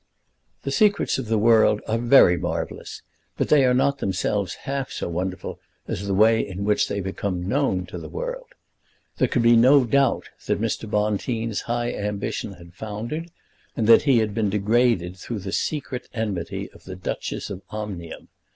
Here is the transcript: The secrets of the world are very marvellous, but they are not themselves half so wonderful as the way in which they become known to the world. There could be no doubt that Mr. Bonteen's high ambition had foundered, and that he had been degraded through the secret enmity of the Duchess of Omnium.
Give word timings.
The 0.63 0.71
secrets 0.71 1.19
of 1.19 1.27
the 1.27 1.37
world 1.37 1.79
are 1.87 1.99
very 1.99 2.35
marvellous, 2.35 3.03
but 3.37 3.49
they 3.49 3.63
are 3.65 3.73
not 3.75 3.99
themselves 3.99 4.55
half 4.65 4.91
so 4.91 5.07
wonderful 5.07 5.59
as 5.87 6.07
the 6.07 6.15
way 6.15 6.39
in 6.39 6.63
which 6.63 6.87
they 6.87 6.99
become 7.01 7.47
known 7.47 7.85
to 7.85 7.99
the 7.99 8.09
world. 8.09 8.47
There 9.17 9.27
could 9.27 9.43
be 9.43 9.55
no 9.55 9.85
doubt 9.85 10.29
that 10.47 10.59
Mr. 10.59 10.89
Bonteen's 10.89 11.61
high 11.69 11.93
ambition 11.93 12.53
had 12.53 12.73
foundered, 12.73 13.29
and 13.77 13.85
that 13.85 14.01
he 14.01 14.17
had 14.17 14.33
been 14.33 14.49
degraded 14.49 15.17
through 15.17 15.37
the 15.41 15.51
secret 15.51 16.09
enmity 16.15 16.67
of 16.71 16.85
the 16.85 16.95
Duchess 16.95 17.51
of 17.51 17.61
Omnium. 17.69 18.29